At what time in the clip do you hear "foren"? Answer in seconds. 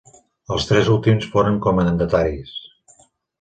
1.35-1.59